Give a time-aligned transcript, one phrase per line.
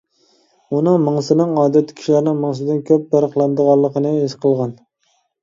[0.77, 4.77] ئۇنىڭ مېڭىسىنىڭ ئادەتتىكى كىشىلەرنىڭ مېڭىسىدىن كۆپ پەرقلىنىدىغانلىقىنى ھېس قىلغان.